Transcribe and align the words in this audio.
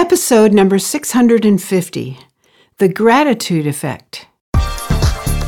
Episode 0.00 0.54
number 0.54 0.78
650 0.78 2.18
The 2.78 2.88
Gratitude 2.88 3.66
Effect. 3.66 4.28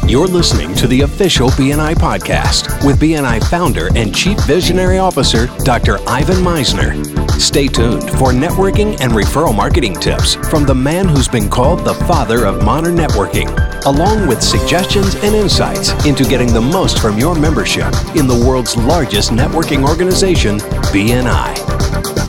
You're 0.07 0.27
listening 0.27 0.75
to 0.75 0.87
the 0.87 1.01
official 1.01 1.49
BNI 1.53 1.95
podcast 1.95 2.85
with 2.85 3.01
BNI 3.01 3.43
founder 3.49 3.89
and 3.97 4.15
chief 4.15 4.39
visionary 4.41 4.99
officer, 4.99 5.47
Dr. 5.65 6.07
Ivan 6.07 6.45
Misner. 6.45 6.93
Stay 7.41 7.67
tuned 7.67 8.03
for 8.03 8.33
networking 8.33 9.01
and 9.01 9.13
referral 9.13 9.57
marketing 9.57 9.95
tips 9.95 10.35
from 10.35 10.67
the 10.67 10.75
man 10.75 11.09
who's 11.09 11.29
been 11.29 11.49
called 11.49 11.81
the 11.81 11.95
father 11.95 12.45
of 12.45 12.63
modern 12.63 12.95
networking, 12.95 13.49
along 13.87 14.29
with 14.29 14.43
suggestions 14.43 15.15
and 15.15 15.35
insights 15.35 15.93
into 16.05 16.25
getting 16.25 16.53
the 16.53 16.61
most 16.61 17.01
from 17.01 17.17
your 17.19 17.35
membership 17.35 17.89
in 18.15 18.27
the 18.27 18.45
world's 18.47 18.77
largest 18.77 19.31
networking 19.31 19.89
organization, 19.89 20.59
BNI. 20.93 22.22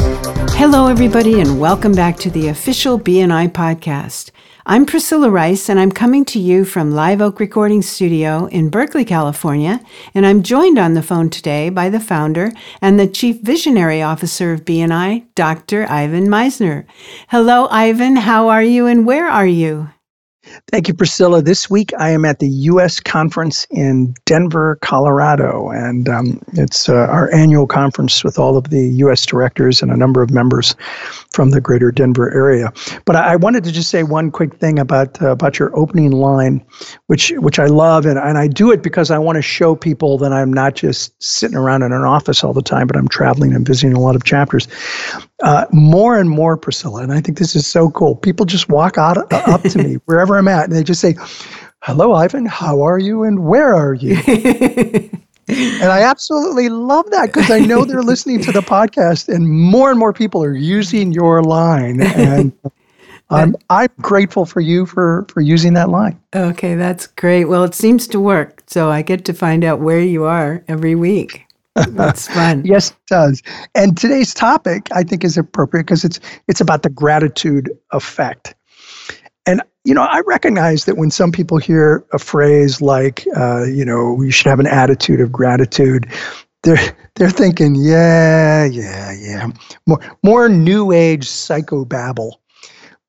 Hello, 0.55 0.87
everybody, 0.87 1.41
and 1.41 1.59
welcome 1.59 1.91
back 1.91 2.15
to 2.17 2.29
the 2.29 2.47
official 2.47 2.97
BNI 2.97 3.49
podcast. 3.49 4.31
I'm 4.65 4.85
Priscilla 4.85 5.29
Rice, 5.29 5.67
and 5.67 5.77
I'm 5.79 5.91
coming 5.91 6.23
to 6.25 6.39
you 6.39 6.63
from 6.63 6.91
Live 6.91 7.21
Oak 7.21 7.39
Recording 7.41 7.81
Studio 7.81 8.45
in 8.45 8.69
Berkeley, 8.69 9.03
California. 9.03 9.81
And 10.13 10.25
I'm 10.25 10.41
joined 10.41 10.77
on 10.77 10.93
the 10.93 11.03
phone 11.03 11.29
today 11.29 11.69
by 11.69 11.89
the 11.89 11.99
founder 11.99 12.51
and 12.81 12.97
the 12.97 13.07
Chief 13.07 13.41
Visionary 13.41 14.01
Officer 14.01 14.53
of 14.53 14.63
BNI, 14.63 15.25
Dr. 15.35 15.85
Ivan 15.89 16.27
Misner. 16.27 16.85
Hello, 17.27 17.67
Ivan. 17.69 18.15
How 18.15 18.47
are 18.47 18.63
you, 18.63 18.85
and 18.87 19.05
where 19.05 19.27
are 19.27 19.47
you? 19.47 19.89
Thank 20.71 20.87
you, 20.87 20.93
Priscilla. 20.93 21.41
This 21.41 21.69
week 21.69 21.91
I 21.99 22.09
am 22.09 22.25
at 22.25 22.39
the 22.39 22.47
U.S. 22.47 22.99
conference 22.99 23.65
in 23.69 24.13
Denver, 24.25 24.77
Colorado, 24.81 25.69
and 25.69 26.09
um, 26.09 26.41
it's 26.53 26.89
uh, 26.89 26.93
our 26.93 27.33
annual 27.33 27.67
conference 27.67 28.23
with 28.23 28.39
all 28.39 28.57
of 28.57 28.69
the 28.69 28.87
U.S. 28.97 29.25
directors 29.25 29.81
and 29.81 29.91
a 29.91 29.97
number 29.97 30.21
of 30.21 30.31
members 30.31 30.75
from 31.31 31.51
the 31.51 31.61
greater 31.61 31.91
Denver 31.91 32.33
area. 32.33 32.71
But 33.05 33.15
I, 33.15 33.33
I 33.33 33.35
wanted 33.35 33.63
to 33.65 33.71
just 33.71 33.89
say 33.89 34.03
one 34.03 34.31
quick 34.31 34.55
thing 34.55 34.79
about 34.79 35.21
uh, 35.21 35.31
about 35.31 35.59
your 35.59 35.75
opening 35.77 36.11
line, 36.11 36.63
which 37.07 37.31
which 37.37 37.59
I 37.59 37.65
love, 37.65 38.05
and, 38.05 38.17
and 38.17 38.37
I 38.37 38.47
do 38.47 38.71
it 38.71 38.83
because 38.83 39.11
I 39.11 39.17
want 39.17 39.37
to 39.37 39.41
show 39.41 39.75
people 39.75 40.17
that 40.19 40.31
I'm 40.31 40.51
not 40.51 40.75
just 40.75 41.21
sitting 41.21 41.57
around 41.57 41.83
in 41.83 41.91
an 41.91 42.03
office 42.03 42.43
all 42.43 42.53
the 42.53 42.61
time, 42.61 42.87
but 42.87 42.95
I'm 42.95 43.07
traveling 43.07 43.53
and 43.53 43.65
visiting 43.65 43.93
a 43.93 43.99
lot 43.99 44.15
of 44.15 44.23
chapters. 44.23 44.67
Uh, 45.41 45.65
more 45.73 46.17
and 46.17 46.29
more, 46.29 46.55
Priscilla, 46.55 47.01
and 47.01 47.11
I 47.11 47.19
think 47.19 47.37
this 47.37 47.53
is 47.53 47.67
so 47.67 47.89
cool. 47.89 48.15
People 48.15 48.45
just 48.45 48.69
walk 48.69 48.97
out 48.97 49.17
uh, 49.17 49.43
up 49.47 49.61
to 49.63 49.77
me 49.77 49.95
wherever 50.05 50.37
I'm 50.37 50.42
at, 50.47 50.65
and 50.65 50.73
they 50.73 50.83
just 50.83 51.01
say, 51.01 51.15
"Hello, 51.81 52.13
Ivan. 52.13 52.45
How 52.45 52.81
are 52.81 52.99
you? 52.99 53.23
And 53.23 53.45
where 53.45 53.73
are 53.73 53.93
you?" 53.93 54.15
and 55.47 55.91
I 55.91 56.01
absolutely 56.01 56.69
love 56.69 57.09
that 57.11 57.27
because 57.27 57.51
I 57.51 57.59
know 57.59 57.85
they're 57.85 58.03
listening 58.03 58.41
to 58.41 58.51
the 58.51 58.61
podcast, 58.61 59.33
and 59.33 59.49
more 59.49 59.89
and 59.89 59.99
more 59.99 60.13
people 60.13 60.43
are 60.43 60.55
using 60.55 61.11
your 61.11 61.43
line, 61.43 62.01
and 62.01 62.53
I'm 62.61 62.71
um, 63.29 63.55
I'm 63.69 63.89
grateful 64.01 64.45
for 64.45 64.61
you 64.61 64.85
for 64.85 65.25
for 65.29 65.41
using 65.41 65.73
that 65.73 65.89
line. 65.89 66.19
Okay, 66.35 66.75
that's 66.75 67.07
great. 67.07 67.45
Well, 67.45 67.63
it 67.63 67.75
seems 67.75 68.07
to 68.07 68.19
work, 68.19 68.63
so 68.67 68.89
I 68.89 69.01
get 69.01 69.25
to 69.25 69.33
find 69.33 69.63
out 69.63 69.79
where 69.79 70.01
you 70.01 70.23
are 70.23 70.63
every 70.67 70.95
week. 70.95 71.45
That's 71.75 72.27
fun. 72.33 72.63
yes, 72.65 72.91
it 72.91 72.97
does. 73.07 73.41
And 73.75 73.97
today's 73.97 74.33
topic, 74.33 74.89
I 74.91 75.03
think, 75.03 75.23
is 75.23 75.37
appropriate 75.37 75.83
because 75.83 76.03
it's 76.03 76.19
it's 76.47 76.61
about 76.61 76.83
the 76.83 76.89
gratitude 76.89 77.69
effect. 77.91 78.55
And 79.45 79.61
you 79.83 79.93
know, 79.93 80.03
I 80.03 80.21
recognize 80.21 80.85
that 80.85 80.97
when 80.97 81.11
some 81.11 81.31
people 81.31 81.57
hear 81.57 82.05
a 82.13 82.19
phrase 82.19 82.81
like, 82.81 83.25
uh, 83.35 83.63
you 83.63 83.83
know, 83.83 84.13
we 84.13 84.31
should 84.31 84.47
have 84.47 84.59
an 84.59 84.67
attitude 84.67 85.19
of 85.19 85.31
gratitude, 85.31 86.07
they're 86.63 86.95
they're 87.15 87.29
thinking, 87.29 87.75
yeah, 87.75 88.65
yeah, 88.65 89.11
yeah, 89.11 89.51
more 89.85 89.99
more 90.23 90.49
new 90.49 90.91
age 90.91 91.27
psychobabble. 91.27 92.33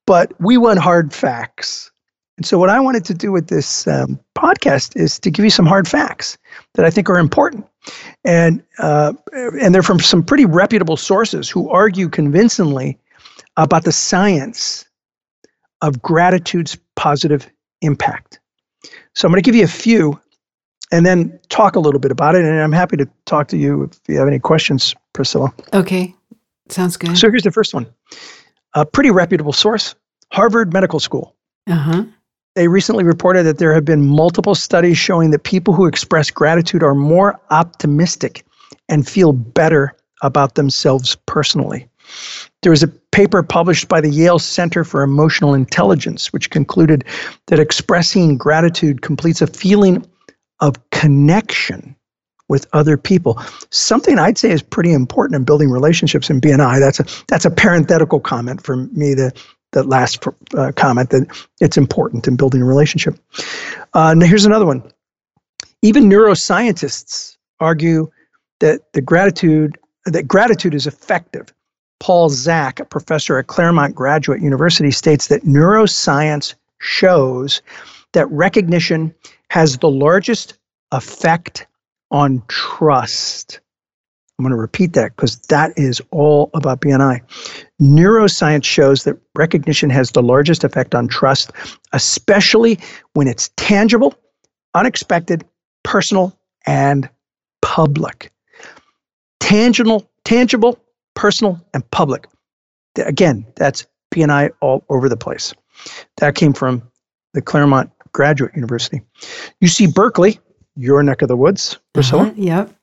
But 0.07 0.33
we 0.41 0.59
want 0.59 0.81
hard 0.81 1.15
facts. 1.15 1.91
And 2.37 2.45
so, 2.45 2.59
what 2.59 2.69
I 2.69 2.81
wanted 2.81 3.05
to 3.07 3.15
do 3.15 3.31
with 3.31 3.47
this 3.47 3.87
um, 3.87 4.19
podcast 4.37 4.97
is 4.97 5.21
to 5.21 5.31
give 5.31 5.45
you 5.45 5.51
some 5.51 5.67
hard 5.67 5.87
facts 5.87 6.37
that 6.75 6.85
I 6.85 6.91
think 6.91 7.09
are 7.09 7.19
important, 7.19 7.65
and 8.25 8.61
uh, 8.79 9.13
and 9.33 9.73
they're 9.73 9.85
from 9.85 10.01
some 10.01 10.25
pretty 10.25 10.45
reputable 10.45 10.97
sources 10.97 11.49
who 11.49 11.71
argue 11.71 12.09
convincingly 12.09 12.99
about 13.57 13.85
the 13.85 13.93
science 13.93 14.85
of 15.85 16.01
gratitude's 16.03 16.77
positive 16.97 17.49
impact. 17.83 18.41
So, 19.15 19.27
I'm 19.27 19.33
going 19.33 19.43
to 19.43 19.47
give 19.47 19.55
you 19.55 19.65
a 19.65 19.69
few, 19.69 20.21
and 20.91 21.07
then 21.07 21.39
talk 21.49 21.77
a 21.77 21.81
little 21.81 22.01
bit 22.01 22.11
about 22.11 22.35
it. 22.35 22.45
And 22.45 22.61
I'm 22.61 22.73
happy 22.73 22.97
to 22.97 23.09
talk 23.27 23.49
to 23.49 23.57
you 23.57 23.85
if 23.85 24.01
you 24.09 24.19
have 24.19 24.29
any 24.29 24.39
questions, 24.39 24.95
Priscilla. 25.13 25.53
Okay, 25.73 26.15
sounds 26.69 26.97
good. 26.97 27.17
So, 27.17 27.31
here's 27.31 27.43
the 27.43 27.53
first 27.53 27.75
one: 27.75 27.87
a 28.75 28.85
pretty 28.85 29.11
reputable 29.11 29.53
source, 29.53 29.95
Harvard 30.33 30.73
Medical 30.73 31.01
School. 31.01 31.35
Uh 31.69 31.75
huh. 31.75 32.05
They 32.55 32.69
recently 32.69 33.05
reported 33.05 33.43
that 33.45 33.59
there 33.59 33.75
have 33.75 33.85
been 33.85 34.07
multiple 34.07 34.55
studies 34.55 34.97
showing 34.97 35.31
that 35.33 35.43
people 35.43 35.75
who 35.75 35.87
express 35.87 36.31
gratitude 36.31 36.85
are 36.85 36.95
more 36.95 37.41
optimistic 37.51 38.45
and 38.89 39.09
feel 39.09 39.33
better 39.33 39.97
about 40.23 40.55
themselves 40.55 41.17
personally. 41.27 41.89
There 42.63 42.71
was 42.71 42.83
a 42.83 42.89
paper 42.89 43.43
published 43.43 43.89
by 43.89 44.01
the 44.01 44.11
Yale 44.11 44.39
Center 44.39 44.85
for 44.85 45.03
Emotional 45.03 45.55
Intelligence, 45.55 46.33
which 46.33 46.51
concluded 46.51 47.05
that 47.47 47.61
expressing 47.61 48.37
gratitude 48.37 49.03
completes 49.03 49.43
a 49.43 49.47
feeling 49.47 50.07
of 50.61 50.75
connection 50.91 51.95
with 52.49 52.67
other 52.73 52.97
people. 52.97 53.41
Something 53.71 54.19
I'd 54.19 54.39
say 54.39 54.51
is 54.51 54.63
pretty 54.63 54.93
important 54.93 55.37
in 55.37 55.45
building 55.45 55.71
relationships 55.71 56.31
in 56.31 56.41
BNI. 56.41 56.79
That's 56.79 57.01
a 57.01 57.25
that's 57.27 57.45
a 57.45 57.51
parenthetical 57.51 58.21
comment 58.21 58.63
for 58.63 58.77
me. 58.77 59.15
The 59.15 59.33
that 59.73 59.87
last 59.89 60.25
uh, 60.57 60.73
comment 60.77 61.11
that 61.11 61.27
it's 61.61 61.77
important 61.77 62.27
in 62.27 62.37
building 62.37 62.63
a 62.63 62.65
relationship. 62.65 63.19
Uh, 63.93 64.15
now, 64.15 64.27
here's 64.27 64.45
another 64.45 64.65
one. 64.65 64.83
Even 65.83 66.09
neuroscientists 66.09 67.37
argue 67.61 68.11
that 68.61 68.93
the 68.93 69.03
gratitude 69.03 69.77
that 70.07 70.29
gratitude 70.29 70.75
is 70.75 70.87
effective. 70.87 71.53
Paul 72.05 72.29
Zak, 72.29 72.81
a 72.81 72.85
professor 72.85 73.39
at 73.39 73.47
Claremont 73.47 73.95
Graduate 73.95 74.43
University, 74.43 74.91
states 74.91 75.29
that 75.29 75.45
neuroscience 75.45 76.55
shows 76.79 77.63
that 78.13 78.27
recognition 78.31 79.15
has 79.49 79.79
the 79.79 79.89
largest 79.89 80.59
effect 80.93 81.67
on 82.11 82.43
trust. 82.49 83.59
I'm 84.39 84.43
going 84.43 84.51
to 84.51 84.61
repeat 84.61 84.93
that 84.93 85.17
because 85.17 85.39
that 85.49 85.73
is 85.79 86.03
all 86.11 86.51
about 86.53 86.83
BNI. 86.83 87.23
Neuroscience 87.81 88.65
shows 88.65 89.05
that 89.05 89.17
recognition 89.35 89.89
has 89.89 90.11
the 90.11 90.23
largest 90.23 90.63
effect 90.63 90.95
on 90.95 91.09
trust, 91.09 91.53
especially 91.95 92.79
when 93.15 93.29
it's 93.29 93.49
tangible, 93.57 94.13
unexpected, 94.75 95.43
personal, 95.85 96.39
and 96.67 97.09
public. 97.63 98.31
Tangible, 99.41 100.07
tangible, 100.25 100.84
personal, 101.15 101.61
and 101.73 101.89
public. 101.91 102.27
Again, 102.97 103.47
that's 103.57 103.87
BNI 104.13 104.51
all 104.61 104.85
over 104.89 105.09
the 105.09 105.17
place. 105.17 105.55
That 106.19 106.35
came 106.35 106.53
from 106.53 106.83
the 107.33 107.43
Claremont 107.43 107.91
Graduate 108.13 108.55
University. 108.55 109.03
UC 109.63 109.93
Berkeley, 109.93 110.39
your 110.77 111.03
neck 111.03 111.23
of 111.23 111.29
the 111.29 111.37
woods, 111.37 111.79
Priscilla. 111.93 112.25
Uh-huh, 112.25 112.35
yep 112.37 112.75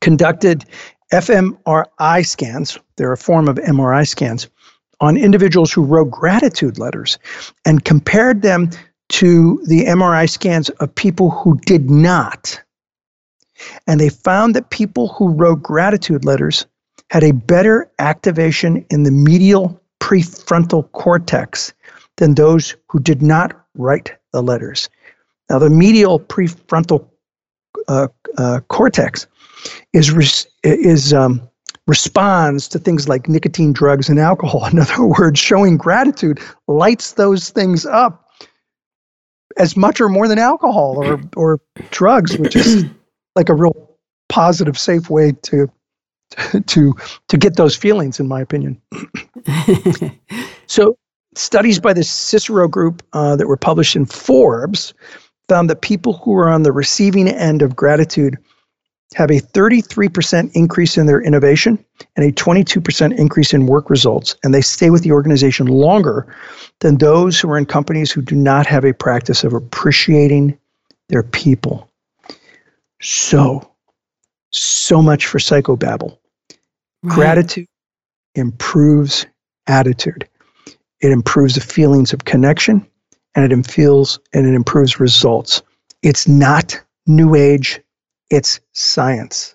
conducted 0.00 0.64
fMRI 1.12 2.26
scans, 2.26 2.78
they're 2.96 3.12
a 3.12 3.16
form 3.16 3.48
of 3.48 3.56
MRI 3.56 4.06
scans, 4.06 4.48
on 5.00 5.16
individuals 5.16 5.72
who 5.72 5.82
wrote 5.82 6.10
gratitude 6.10 6.78
letters 6.78 7.18
and 7.64 7.84
compared 7.84 8.42
them 8.42 8.70
to 9.08 9.60
the 9.66 9.84
MRI 9.84 10.28
scans 10.28 10.68
of 10.70 10.94
people 10.94 11.30
who 11.30 11.58
did 11.66 11.90
not. 11.90 12.60
And 13.86 14.00
they 14.00 14.08
found 14.08 14.54
that 14.54 14.70
people 14.70 15.08
who 15.08 15.28
wrote 15.28 15.62
gratitude 15.62 16.24
letters 16.24 16.66
had 17.10 17.22
a 17.22 17.32
better 17.32 17.90
activation 17.98 18.84
in 18.90 19.04
the 19.04 19.10
medial 19.10 19.80
prefrontal 20.00 20.90
cortex 20.92 21.72
than 22.16 22.34
those 22.34 22.74
who 22.88 22.98
did 23.00 23.22
not 23.22 23.52
write 23.74 24.12
the 24.32 24.42
letters. 24.42 24.88
Now, 25.48 25.58
the 25.58 25.70
medial 25.70 26.18
prefrontal 26.18 27.08
uh, 27.88 28.08
uh, 28.38 28.60
cortex 28.68 29.26
is 29.92 30.46
is 30.62 31.12
um, 31.12 31.48
responds 31.86 32.68
to 32.68 32.78
things 32.78 33.08
like 33.08 33.28
nicotine, 33.28 33.72
drugs, 33.72 34.08
and 34.08 34.18
alcohol. 34.18 34.66
In 34.72 34.78
other 34.78 35.04
words, 35.04 35.38
showing 35.38 35.76
gratitude 35.76 36.40
lights 36.66 37.12
those 37.12 37.50
things 37.50 37.86
up 37.86 38.28
as 39.58 39.76
much 39.76 40.00
or 40.00 40.08
more 40.08 40.28
than 40.28 40.38
alcohol 40.38 40.96
or 40.96 41.20
or 41.36 41.60
drugs, 41.90 42.36
which 42.36 42.56
is 42.56 42.84
like 43.36 43.48
a 43.48 43.54
real 43.54 43.96
positive, 44.28 44.76
safe 44.76 45.08
way 45.08 45.32
to 45.42 45.70
to 46.66 46.94
to 47.28 47.36
get 47.36 47.56
those 47.56 47.76
feelings, 47.76 48.20
in 48.20 48.28
my 48.28 48.40
opinion. 48.40 48.80
so, 50.66 50.96
studies 51.34 51.78
by 51.78 51.92
the 51.92 52.04
Cicero 52.04 52.68
Group 52.68 53.02
uh, 53.12 53.36
that 53.36 53.46
were 53.46 53.56
published 53.56 53.96
in 53.96 54.06
Forbes 54.06 54.94
found 55.48 55.70
that 55.70 55.82
people 55.82 56.14
who 56.14 56.34
are 56.34 56.48
on 56.48 56.62
the 56.62 56.72
receiving 56.72 57.28
end 57.28 57.62
of 57.62 57.76
gratitude 57.76 58.36
have 59.14 59.30
a 59.30 59.40
33% 59.40 60.50
increase 60.54 60.98
in 60.98 61.06
their 61.06 61.20
innovation 61.20 61.82
and 62.16 62.26
a 62.26 62.32
22% 62.32 63.16
increase 63.16 63.54
in 63.54 63.66
work 63.66 63.88
results, 63.88 64.34
and 64.42 64.52
they 64.52 64.60
stay 64.60 64.90
with 64.90 65.02
the 65.02 65.12
organization 65.12 65.66
longer 65.66 66.26
than 66.80 66.98
those 66.98 67.38
who 67.38 67.48
are 67.50 67.56
in 67.56 67.66
companies 67.66 68.10
who 68.10 68.20
do 68.20 68.34
not 68.34 68.66
have 68.66 68.84
a 68.84 68.92
practice 68.92 69.44
of 69.44 69.52
appreciating 69.52 70.58
their 71.08 71.22
people. 71.22 71.88
So, 73.00 73.70
so 74.52 75.02
much 75.02 75.26
for 75.26 75.38
psychobabble. 75.38 76.18
Right. 77.02 77.14
Gratitude 77.14 77.66
improves 78.34 79.26
attitude. 79.66 80.28
It 81.00 81.12
improves 81.12 81.54
the 81.54 81.60
feelings 81.60 82.12
of 82.12 82.24
connection 82.24 82.86
and 83.34 83.52
it 83.52 83.66
feels 83.66 84.18
and 84.32 84.46
it 84.46 84.54
improves 84.54 84.98
results. 84.98 85.62
It's 86.02 86.26
not 86.26 86.80
new 87.06 87.34
age, 87.34 87.80
it's 88.30 88.60
science. 88.72 89.54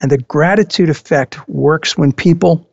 And 0.00 0.10
the 0.10 0.18
gratitude 0.18 0.88
effect 0.88 1.46
works 1.48 1.96
when 1.96 2.12
people 2.12 2.66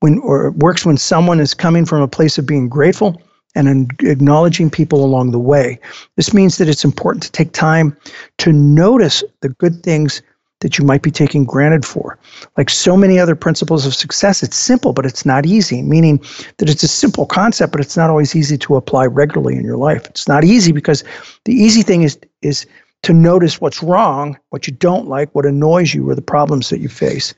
when 0.00 0.18
or 0.18 0.50
works 0.50 0.84
when 0.84 0.98
someone 0.98 1.40
is 1.40 1.54
coming 1.54 1.86
from 1.86 2.02
a 2.02 2.08
place 2.08 2.36
of 2.36 2.44
being 2.46 2.68
grateful 2.68 3.22
and 3.54 3.90
acknowledging 4.02 4.68
people 4.68 5.02
along 5.04 5.30
the 5.30 5.38
way. 5.38 5.78
This 6.16 6.34
means 6.34 6.58
that 6.58 6.68
it's 6.68 6.84
important 6.84 7.22
to 7.22 7.32
take 7.32 7.52
time 7.52 7.96
to 8.38 8.52
notice 8.52 9.24
the 9.40 9.48
good 9.48 9.82
things 9.82 10.20
that 10.64 10.78
you 10.78 10.84
might 10.84 11.02
be 11.02 11.10
taking 11.10 11.44
granted 11.44 11.84
for. 11.84 12.18
Like 12.56 12.70
so 12.70 12.96
many 12.96 13.18
other 13.18 13.36
principles 13.36 13.84
of 13.84 13.94
success, 13.94 14.42
it's 14.42 14.56
simple, 14.56 14.94
but 14.94 15.04
it's 15.04 15.26
not 15.26 15.44
easy, 15.44 15.82
meaning 15.82 16.16
that 16.56 16.70
it's 16.70 16.82
a 16.82 16.88
simple 16.88 17.26
concept, 17.26 17.70
but 17.70 17.82
it's 17.82 17.98
not 17.98 18.08
always 18.08 18.34
easy 18.34 18.56
to 18.56 18.76
apply 18.76 19.04
regularly 19.04 19.56
in 19.56 19.62
your 19.62 19.76
life. 19.76 20.06
It's 20.06 20.26
not 20.26 20.42
easy 20.42 20.72
because 20.72 21.04
the 21.44 21.52
easy 21.52 21.82
thing 21.82 22.02
is 22.02 22.18
is 22.40 22.66
to 23.02 23.12
notice 23.12 23.60
what's 23.60 23.82
wrong, 23.82 24.38
what 24.48 24.66
you 24.66 24.72
don't 24.72 25.06
like, 25.06 25.34
what 25.34 25.44
annoys 25.44 25.92
you, 25.92 26.08
or 26.08 26.14
the 26.14 26.22
problems 26.22 26.70
that 26.70 26.80
you 26.80 26.88
face. 26.88 27.34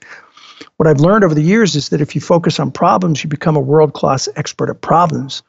What 0.77 0.87
I've 0.87 1.01
learned 1.01 1.25
over 1.25 1.35
the 1.35 1.43
years 1.43 1.75
is 1.75 1.89
that 1.89 2.01
if 2.01 2.15
you 2.15 2.21
focus 2.21 2.61
on 2.61 2.71
problems, 2.71 3.25
you 3.25 3.29
become 3.29 3.57
a 3.57 3.61
world 3.61 3.93
class 3.93 4.29
expert 4.37 4.71
at 4.71 4.83
problems. 4.83 5.43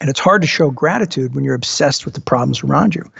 And 0.00 0.10
it's 0.10 0.20
hard 0.20 0.42
to 0.42 0.48
show 0.48 0.70
gratitude 0.70 1.34
when 1.34 1.44
you're 1.44 1.54
obsessed 1.54 2.04
with 2.04 2.14
the 2.14 2.20
problems 2.20 2.62
around 2.62 2.94
you. 2.94 3.10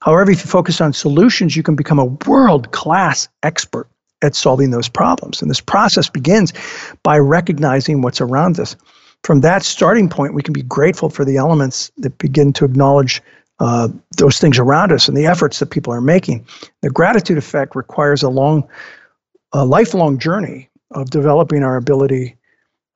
However, 0.00 0.30
if 0.30 0.44
you 0.44 0.50
focus 0.50 0.80
on 0.80 0.92
solutions, 0.92 1.56
you 1.56 1.62
can 1.62 1.76
become 1.76 1.98
a 1.98 2.04
world 2.04 2.70
class 2.72 3.28
expert 3.42 3.88
at 4.22 4.34
solving 4.34 4.70
those 4.70 4.88
problems. 4.88 5.42
And 5.42 5.50
this 5.50 5.60
process 5.60 6.08
begins 6.08 6.52
by 7.02 7.18
recognizing 7.18 8.02
what's 8.02 8.20
around 8.20 8.58
us. 8.58 8.76
From 9.22 9.40
that 9.40 9.62
starting 9.62 10.08
point, 10.08 10.34
we 10.34 10.42
can 10.42 10.52
be 10.52 10.62
grateful 10.62 11.08
for 11.08 11.24
the 11.24 11.36
elements 11.36 11.90
that 11.98 12.18
begin 12.18 12.52
to 12.54 12.64
acknowledge 12.64 13.22
uh, 13.60 13.88
those 14.16 14.38
things 14.38 14.58
around 14.58 14.92
us 14.92 15.08
and 15.08 15.16
the 15.16 15.26
efforts 15.26 15.58
that 15.58 15.66
people 15.66 15.92
are 15.92 16.00
making. 16.00 16.44
The 16.82 16.90
gratitude 16.90 17.38
effect 17.38 17.76
requires 17.76 18.22
a 18.22 18.28
long, 18.28 18.68
a 19.52 19.64
lifelong 19.64 20.18
journey 20.18 20.68
of 20.90 21.10
developing 21.10 21.62
our 21.62 21.76
ability 21.76 22.36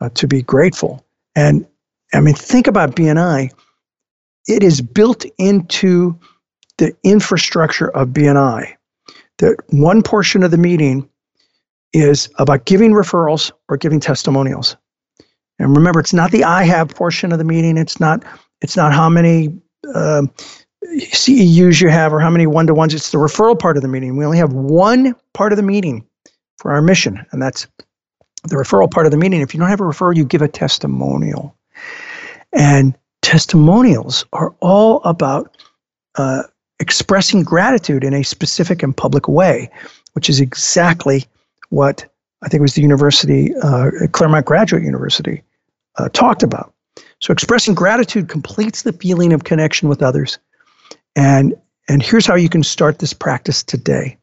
uh, 0.01 0.11
to 0.11 0.27
be 0.27 0.43
grateful. 0.43 1.05
And 1.35 1.67
I 2.15 2.21
mean, 2.21 2.35
think 2.35 2.67
about 2.67 2.97
BNI. 2.97 3.51
It 4.47 4.63
is 4.63 4.81
built 4.81 5.25
into 5.39 6.19
the 6.79 6.97
infrastructure 7.03 7.91
of 7.91 8.09
BNI 8.09 8.75
that 9.39 9.57
one 9.71 10.03
portion 10.03 10.43
of 10.43 10.51
the 10.51 10.59
meeting 10.59 11.09
is 11.93 12.29
about 12.39 12.65
giving 12.65 12.93
referrals 12.93 13.51
or 13.69 13.77
giving 13.77 14.01
testimonials. 14.01 14.77
And 15.59 15.77
remember, 15.77 16.01
it's 16.01 16.13
not 16.13 16.31
the 16.31 16.45
I 16.45 16.65
have 16.65 16.89
portion 16.89 17.33
of 17.33 17.39
the 17.39 17.45
meeting. 17.45 17.77
It's 17.77 17.99
not. 17.99 18.25
It's 18.61 18.77
not 18.77 18.93
how 18.93 19.09
many 19.09 19.57
uh, 19.95 20.19
um, 20.19 20.33
CEUs 20.85 21.81
you 21.81 21.89
have 21.89 22.13
or 22.13 22.21
how 22.21 22.31
many 22.31 22.47
one 22.47 22.67
to 22.67 22.75
ones. 22.75 22.95
It's 22.95 23.11
the 23.11 23.19
referral 23.19 23.59
part 23.59 23.77
of 23.77 23.83
the 23.83 23.89
meeting. 23.89 24.17
We 24.17 24.25
only 24.25 24.39
have 24.39 24.53
one 24.53 25.15
part 25.35 25.53
of 25.53 25.57
the 25.57 25.63
meeting 25.63 26.07
for 26.59 26.73
our 26.73 26.83
mission, 26.83 27.25
and 27.33 27.43
that's 27.43 27.67
the 28.45 28.57
referral 28.57 28.91
part 28.91 29.07
of 29.07 29.13
the 29.13 29.19
meeting. 29.19 29.41
If 29.41 29.55
you 29.55 29.61
don't 29.61 29.69
have 29.69 29.81
a 29.81 29.85
referral, 29.85 30.17
you 30.17 30.25
give 30.25 30.43
a 30.43 30.49
testimonial. 30.49 31.57
And 32.53 32.97
testimonials 33.23 34.25
are 34.33 34.55
all 34.61 35.03
about 35.05 35.57
uh, 36.17 36.45
expressing 36.81 37.43
gratitude 37.43 38.05
in 38.05 38.15
a 38.15 38.23
specific 38.23 38.83
and 38.83 38.97
public 38.97 39.29
way, 39.29 39.71
which 40.13 40.31
is 40.31 40.41
exactly 40.41 41.25
what 41.71 42.07
I 42.43 42.49
think 42.49 42.61
it 42.61 42.63
was 42.63 42.75
the 42.75 42.83
university, 42.83 43.55
uh, 43.63 43.91
Claremont 44.13 44.47
Graduate 44.47 44.83
University, 44.83 45.43
uh, 45.97 46.09
talked 46.11 46.43
about. 46.43 46.73
So 47.21 47.33
expressing 47.33 47.75
gratitude 47.75 48.29
completes 48.29 48.83
the 48.83 48.93
feeling 48.93 49.33
of 49.33 49.45
connection 49.45 49.89
with 49.89 50.03
others. 50.03 50.39
And, 51.17 51.55
and 51.89 52.03
here's 52.03 52.27
how 52.27 52.37
you 52.37 52.49
can 52.49 52.63
start 52.63 53.01
this 53.01 53.13
practice 53.13 53.65
today. 53.65 54.19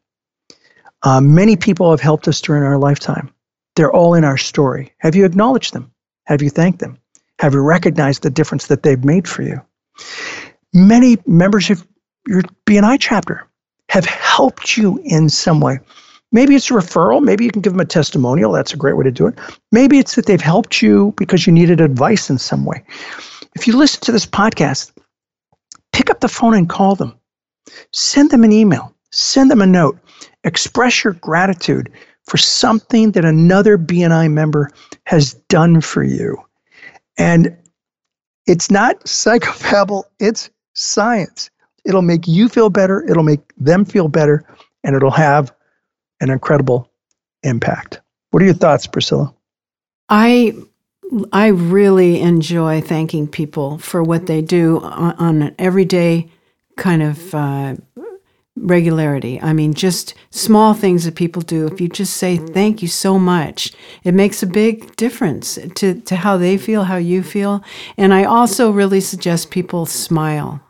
Uh, 1.02 1.20
many 1.20 1.56
people 1.56 1.90
have 1.90 2.00
helped 2.00 2.26
us 2.26 2.40
during 2.40 2.62
our 2.62 2.78
lifetime. 2.78 3.30
They're 3.76 3.92
all 3.92 4.14
in 4.14 4.24
our 4.24 4.38
story. 4.38 4.94
Have 4.98 5.14
you 5.14 5.26
acknowledged 5.26 5.74
them? 5.74 5.92
Have 6.24 6.40
you 6.40 6.48
thanked 6.48 6.78
them? 6.78 6.98
Have 7.38 7.54
you 7.54 7.60
recognized 7.60 8.22
the 8.22 8.30
difference 8.30 8.66
that 8.68 8.82
they've 8.82 9.04
made 9.04 9.28
for 9.28 9.42
you? 9.42 9.60
Many 10.72 11.18
members 11.26 11.70
of 11.70 11.86
your 12.26 12.42
BNI 12.66 12.98
chapter 12.98 13.46
have 13.88 14.04
helped 14.04 14.76
you 14.76 15.00
in 15.04 15.28
some 15.28 15.60
way. 15.60 15.78
Maybe 16.32 16.56
it's 16.56 16.70
a 16.70 16.74
referral. 16.74 17.22
Maybe 17.22 17.44
you 17.44 17.50
can 17.50 17.62
give 17.62 17.72
them 17.72 17.80
a 17.80 17.86
testimonial. 17.86 18.52
That's 18.52 18.72
a 18.72 18.76
great 18.76 18.96
way 18.96 19.04
to 19.04 19.10
do 19.10 19.26
it. 19.26 19.38
Maybe 19.70 19.98
it's 19.98 20.16
that 20.16 20.26
they've 20.26 20.40
helped 20.40 20.82
you 20.82 21.14
because 21.16 21.46
you 21.46 21.52
needed 21.52 21.80
advice 21.80 22.28
in 22.28 22.38
some 22.38 22.64
way. 22.64 22.82
If 23.54 23.66
you 23.66 23.76
listen 23.76 24.00
to 24.02 24.12
this 24.12 24.26
podcast, 24.26 24.92
pick 25.92 26.10
up 26.10 26.20
the 26.20 26.28
phone 26.28 26.54
and 26.54 26.68
call 26.68 26.96
them. 26.96 27.16
Send 27.92 28.30
them 28.30 28.44
an 28.44 28.52
email. 28.52 28.94
Send 29.12 29.50
them 29.50 29.62
a 29.62 29.66
note. 29.66 29.98
Express 30.44 31.04
your 31.04 31.14
gratitude 31.14 31.90
for 32.24 32.36
something 32.36 33.12
that 33.12 33.24
another 33.24 33.78
BNI 33.78 34.30
member 34.30 34.70
has 35.04 35.34
done 35.48 35.80
for 35.80 36.02
you. 36.02 36.36
And 37.18 37.56
it's 38.46 38.70
not 38.70 39.00
psychobabble, 39.00 40.04
it's 40.20 40.50
science. 40.74 41.50
It'll 41.84 42.02
make 42.02 42.26
you 42.26 42.48
feel 42.48 42.70
better, 42.70 43.08
it'll 43.08 43.22
make 43.22 43.52
them 43.56 43.84
feel 43.84 44.08
better, 44.08 44.44
and 44.84 44.96
it'll 44.96 45.10
have 45.10 45.52
an 46.20 46.30
incredible 46.30 46.90
impact. 47.42 48.00
What 48.30 48.42
are 48.42 48.46
your 48.46 48.54
thoughts, 48.54 48.86
Priscilla? 48.86 49.32
I 50.08 50.54
I 51.32 51.48
really 51.48 52.20
enjoy 52.20 52.80
thanking 52.80 53.28
people 53.28 53.78
for 53.78 54.02
what 54.02 54.26
they 54.26 54.42
do 54.42 54.80
on, 54.80 55.14
on 55.16 55.42
an 55.42 55.54
everyday 55.58 56.28
kind 56.76 57.02
of 57.02 57.34
uh, 57.34 57.76
regularity. 58.56 59.40
I 59.40 59.52
mean, 59.52 59.74
just 59.74 60.14
small 60.30 60.74
things 60.74 61.04
that 61.04 61.14
people 61.14 61.42
do. 61.42 61.66
If 61.66 61.80
you 61.80 61.88
just 61.88 62.16
say 62.16 62.36
thank 62.36 62.82
you 62.82 62.88
so 62.88 63.18
much, 63.18 63.72
it 64.02 64.14
makes 64.14 64.42
a 64.42 64.46
big 64.46 64.96
difference 64.96 65.58
to, 65.76 66.00
to 66.00 66.16
how 66.16 66.36
they 66.36 66.56
feel, 66.56 66.84
how 66.84 66.96
you 66.96 67.22
feel. 67.22 67.62
And 67.96 68.14
I 68.14 68.24
also 68.24 68.70
really 68.70 69.00
suggest 69.00 69.50
people 69.50 69.86
smile 69.86 70.60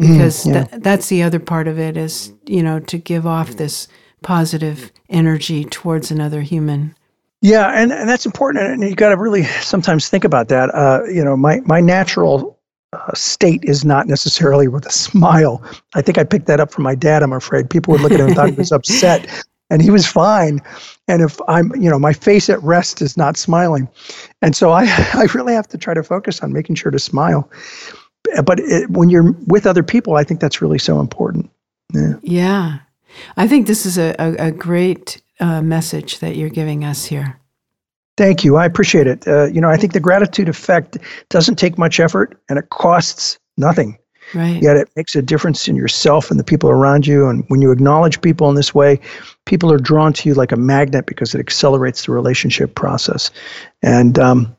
mm, 0.00 0.08
because 0.08 0.44
mm, 0.44 0.54
yeah. 0.54 0.64
th- 0.64 0.82
that's 0.82 1.08
the 1.08 1.22
other 1.22 1.38
part 1.38 1.68
of 1.68 1.78
it 1.78 1.96
is, 1.96 2.32
you 2.46 2.62
know, 2.62 2.80
to 2.80 2.98
give 2.98 3.26
off 3.26 3.50
this 3.50 3.88
positive 4.22 4.90
energy 5.08 5.64
towards 5.64 6.10
another 6.10 6.42
human. 6.42 6.94
Yeah, 7.42 7.70
and, 7.70 7.90
and 7.90 8.08
that's 8.08 8.26
important. 8.26 8.64
And 8.64 8.82
you 8.82 8.94
got 8.94 9.10
to 9.10 9.16
really 9.16 9.44
sometimes 9.44 10.10
think 10.10 10.24
about 10.24 10.48
that. 10.48 10.74
Uh, 10.74 11.04
you 11.04 11.24
know, 11.24 11.36
my, 11.36 11.60
my 11.60 11.80
natural 11.80 12.59
uh, 12.92 13.14
state 13.14 13.62
is 13.64 13.84
not 13.84 14.06
necessarily 14.06 14.68
with 14.68 14.84
a 14.86 14.90
smile. 14.90 15.62
I 15.94 16.02
think 16.02 16.18
I 16.18 16.24
picked 16.24 16.46
that 16.46 16.60
up 16.60 16.72
from 16.72 16.84
my 16.84 16.94
dad, 16.94 17.22
I'm 17.22 17.32
afraid. 17.32 17.70
People 17.70 17.92
would 17.92 18.00
look 18.00 18.12
at 18.12 18.20
him 18.20 18.28
and 18.28 18.36
thought 18.36 18.50
he 18.50 18.56
was 18.56 18.72
upset, 18.78 19.28
and 19.70 19.80
he 19.80 19.90
was 19.90 20.06
fine. 20.06 20.60
And 21.06 21.22
if 21.22 21.38
I'm, 21.48 21.74
you 21.76 21.88
know, 21.88 21.98
my 21.98 22.12
face 22.12 22.50
at 22.50 22.62
rest 22.62 23.00
is 23.00 23.16
not 23.16 23.36
smiling. 23.36 23.88
And 24.42 24.56
so 24.56 24.70
I, 24.70 24.84
I 25.14 25.26
really 25.34 25.54
have 25.54 25.68
to 25.68 25.78
try 25.78 25.94
to 25.94 26.02
focus 26.02 26.40
on 26.40 26.52
making 26.52 26.76
sure 26.76 26.90
to 26.90 26.98
smile. 26.98 27.50
But 28.44 28.60
it, 28.60 28.90
when 28.90 29.10
you're 29.10 29.32
with 29.46 29.66
other 29.66 29.82
people, 29.82 30.16
I 30.16 30.24
think 30.24 30.40
that's 30.40 30.60
really 30.60 30.78
so 30.78 31.00
important. 31.00 31.50
Yeah. 31.92 32.14
Yeah. 32.22 32.78
I 33.36 33.48
think 33.48 33.66
this 33.66 33.86
is 33.86 33.98
a, 33.98 34.14
a, 34.18 34.48
a 34.48 34.50
great 34.52 35.20
uh, 35.40 35.62
message 35.62 36.18
that 36.20 36.36
you're 36.36 36.48
giving 36.48 36.84
us 36.84 37.06
here. 37.06 37.39
Thank 38.20 38.44
you. 38.44 38.56
I 38.56 38.66
appreciate 38.66 39.06
it. 39.06 39.26
Uh, 39.26 39.46
you 39.46 39.62
know, 39.62 39.70
I 39.70 39.78
think 39.78 39.94
the 39.94 39.98
gratitude 39.98 40.50
effect 40.50 40.98
doesn't 41.30 41.56
take 41.56 41.78
much 41.78 41.98
effort 41.98 42.38
and 42.50 42.58
it 42.58 42.68
costs 42.68 43.38
nothing. 43.56 43.96
Right. 44.34 44.62
Yet 44.62 44.76
it 44.76 44.90
makes 44.94 45.16
a 45.16 45.22
difference 45.22 45.66
in 45.68 45.74
yourself 45.74 46.30
and 46.30 46.38
the 46.38 46.44
people 46.44 46.68
around 46.68 47.06
you. 47.06 47.28
And 47.28 47.46
when 47.48 47.62
you 47.62 47.72
acknowledge 47.72 48.20
people 48.20 48.50
in 48.50 48.56
this 48.56 48.74
way, 48.74 49.00
people 49.46 49.72
are 49.72 49.78
drawn 49.78 50.12
to 50.12 50.28
you 50.28 50.34
like 50.34 50.52
a 50.52 50.56
magnet 50.56 51.06
because 51.06 51.34
it 51.34 51.38
accelerates 51.38 52.04
the 52.04 52.12
relationship 52.12 52.74
process. 52.74 53.30
And 53.80 54.18
um, 54.18 54.54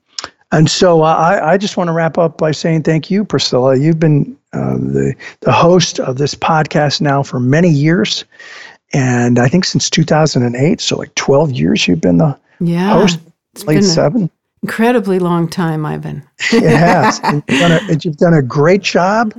and 0.51 0.68
so 0.68 1.03
I, 1.03 1.51
I 1.51 1.58
just 1.60 1.77
want 1.77 1.89
to 1.89 1.94
wrap 1.94 2.18
up 2.18 2.39
by 2.39 2.53
saying 2.53 2.82
thank 2.82 3.12
you, 3.12 3.24
Priscilla. 3.24 3.77
You've 3.77 4.00
been 4.00 4.36
uh, 4.53 4.77
the, 4.77 5.13
the 5.41 5.51
host 5.51 6.00
of 6.00 6.18
this 6.18 6.34
podcast 6.34 7.00
now 7.00 7.22
for 7.22 7.39
many 7.39 7.70
years. 7.70 8.25
And 8.91 9.38
I 9.38 9.48
think 9.48 9.65
since 9.65 9.88
2008, 9.88 10.82
so 10.82 10.98
like 10.98 11.13
12 11.13 11.51
years 11.51 11.88
you've 11.88 12.01
been 12.01 12.18
the 12.18 12.36
yeah, 12.60 12.94
host, 12.94 13.20
late 13.65 13.84
seven. 13.84 14.29
Incredibly 14.63 15.20
long 15.20 15.48
time, 15.48 15.86
Ivan. 15.86 16.24
it 16.51 16.63
has. 16.63 17.20
And 17.24 17.43
you've, 17.48 17.60
done 17.60 17.72
a, 17.72 17.98
you've 18.03 18.17
done 18.17 18.34
a 18.34 18.41
great 18.41 18.81
job. 18.81 19.34